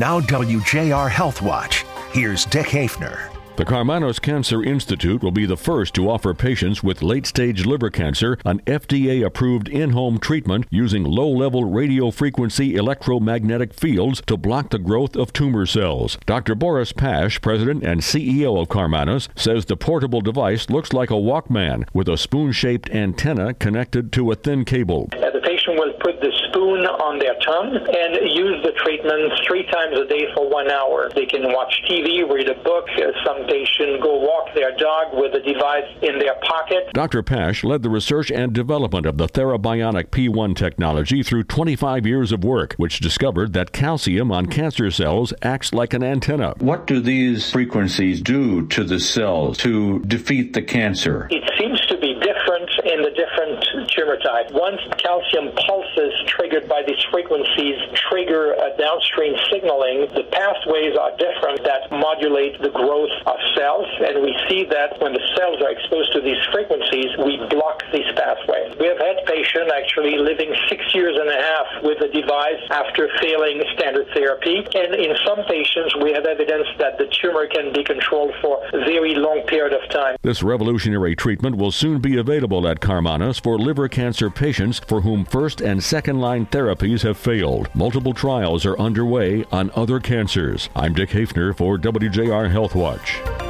Now, 0.00 0.18
WJR 0.18 1.10
Health 1.10 1.42
Watch. 1.42 1.84
Here's 2.12 2.46
Dick 2.46 2.68
Haefner. 2.68 3.30
The 3.56 3.66
Karmanos 3.66 4.18
Cancer 4.18 4.64
Institute 4.64 5.22
will 5.22 5.30
be 5.30 5.44
the 5.44 5.58
first 5.58 5.92
to 5.96 6.08
offer 6.08 6.32
patients 6.32 6.82
with 6.82 7.02
late 7.02 7.26
stage 7.26 7.66
liver 7.66 7.90
cancer 7.90 8.38
an 8.46 8.60
FDA 8.60 9.22
approved 9.22 9.68
in 9.68 9.90
home 9.90 10.18
treatment 10.18 10.64
using 10.70 11.04
low 11.04 11.28
level 11.28 11.66
radio 11.66 12.10
frequency 12.10 12.76
electromagnetic 12.76 13.74
fields 13.74 14.22
to 14.26 14.38
block 14.38 14.70
the 14.70 14.78
growth 14.78 15.16
of 15.16 15.34
tumor 15.34 15.66
cells. 15.66 16.16
Dr. 16.24 16.54
Boris 16.54 16.92
Pasche, 16.94 17.42
president 17.42 17.84
and 17.84 18.00
CEO 18.00 18.58
of 18.58 18.68
Karmanos, 18.68 19.28
says 19.36 19.66
the 19.66 19.76
portable 19.76 20.22
device 20.22 20.70
looks 20.70 20.94
like 20.94 21.10
a 21.10 21.14
Walkman 21.14 21.86
with 21.92 22.08
a 22.08 22.16
spoon 22.16 22.52
shaped 22.52 22.88
antenna 22.88 23.52
connected 23.52 24.12
to 24.12 24.30
a 24.30 24.34
thin 24.34 24.64
cable. 24.64 25.10
Uh, 25.12 25.30
the 25.30 25.40
patient 25.40 25.78
will 25.78 25.92
put 26.00 26.22
the 26.22 26.32
spoon 26.50 26.86
on 26.86 27.18
their 27.18 27.34
tongue 27.40 27.74
and 27.74 28.30
use 28.30 28.62
the 28.62 28.72
treatment 28.82 29.32
three 29.46 29.64
times 29.70 29.98
a 29.98 30.06
day 30.06 30.26
for 30.34 30.48
one 30.48 30.70
hour. 30.70 31.10
They 31.14 31.26
can 31.26 31.42
watch 31.52 31.72
TV, 31.88 32.28
read 32.28 32.48
a 32.48 32.54
book, 32.62 32.88
uh, 32.96 33.12
some 33.24 33.46
patient 33.46 34.02
go 34.02 34.18
walk 34.18 34.54
their 34.54 34.76
dog 34.76 35.14
with 35.14 35.32
the 35.32 35.40
device 35.40 35.88
in 36.02 36.18
their 36.18 36.34
pocket. 36.42 36.90
Dr. 36.92 37.22
Pasche 37.22 37.64
led 37.64 37.82
the 37.82 37.90
research 37.90 38.30
and 38.30 38.52
development 38.52 39.06
of 39.06 39.16
the 39.16 39.26
TheraBionic 39.26 40.08
P1 40.08 40.56
technology 40.56 41.22
through 41.22 41.44
25 41.44 42.06
years 42.06 42.32
of 42.32 42.44
work, 42.44 42.74
which 42.76 43.00
discovered 43.00 43.52
that 43.52 43.72
calcium 43.72 44.32
on 44.32 44.46
cancer 44.46 44.90
cells 44.90 45.32
acts 45.42 45.72
like 45.72 45.94
an 45.94 46.02
antenna. 46.02 46.54
What 46.58 46.86
do 46.86 47.00
these 47.00 47.50
frequencies 47.50 48.20
do 48.20 48.66
to 48.68 48.84
the 48.84 49.00
cells 49.00 49.58
to 49.58 50.00
defeat 50.00 50.52
the 50.52 50.62
cancer? 50.62 51.28
It 51.30 51.44
seems 51.58 51.80
to 51.86 51.98
be 51.98 52.14
different 52.14 52.70
in 52.90 53.02
the 53.02 53.14
different 53.14 53.62
tumor 53.94 54.18
type. 54.18 54.50
Once 54.50 54.80
calcium 54.98 55.54
pulses 55.54 56.12
triggered 56.26 56.68
by 56.68 56.82
these 56.86 57.00
frequencies 57.10 57.78
trigger 58.10 58.52
a 58.54 58.76
downstream 58.76 59.34
signaling, 59.50 60.10
the 60.14 60.26
pathways 60.34 60.96
are 60.98 61.14
different 61.16 61.62
that 61.64 61.90
modulate 61.90 62.60
the 62.60 62.70
growth 62.70 63.14
of 63.26 63.38
cells, 63.54 63.86
and 64.02 64.22
we 64.22 64.34
see 64.48 64.64
that 64.66 64.98
when 65.00 65.12
the 65.12 65.22
cells 65.38 65.62
are 65.62 65.70
exposed 65.70 66.12
to 66.12 66.20
these 66.20 66.40
frequencies, 66.52 67.10
we 67.24 67.38
block 67.50 67.82
these 67.92 68.10
pathways. 68.18 68.74
We 68.78 68.86
have 68.86 68.98
had 68.98 69.22
patients 69.26 69.70
actually 69.70 70.18
living 70.18 70.50
six 70.68 70.82
years 70.94 71.16
and 71.18 71.28
a 71.28 71.38
half 71.38 71.66
with 71.82 71.98
the 71.98 72.08
device 72.08 72.62
after 72.70 73.08
failing 73.20 73.62
standard 73.78 74.08
therapy, 74.14 74.66
and 74.74 74.94
in 74.94 75.14
some 75.24 75.44
patients, 75.46 75.94
we 76.02 76.12
have 76.12 76.26
evidence 76.26 76.66
that 76.78 76.98
the 76.98 77.06
tumor 77.22 77.46
can 77.46 77.72
be 77.72 77.84
controlled 77.84 78.34
for 78.42 78.58
a 78.72 78.84
very 78.84 79.14
long 79.14 79.42
period 79.46 79.72
of 79.72 79.88
time. 79.90 80.16
This 80.22 80.42
revolutionary 80.42 81.14
treatment 81.14 81.56
will 81.56 81.72
soon 81.72 82.00
be 82.00 82.16
available 82.16 82.66
at 82.66 82.79
Karmanos 82.80 83.40
for 83.40 83.58
liver 83.58 83.88
cancer 83.88 84.30
patients 84.30 84.78
for 84.80 85.02
whom 85.02 85.24
first 85.24 85.60
and 85.60 85.82
second 85.82 86.20
line 86.20 86.46
therapies 86.46 87.02
have 87.02 87.16
failed. 87.16 87.68
Multiple 87.74 88.14
trials 88.14 88.64
are 88.66 88.78
underway 88.78 89.44
on 89.52 89.70
other 89.74 90.00
cancers. 90.00 90.68
I'm 90.74 90.94
Dick 90.94 91.10
Haefner 91.10 91.56
for 91.56 91.78
WJR 91.78 92.50
Health 92.50 92.74
Watch. 92.74 93.49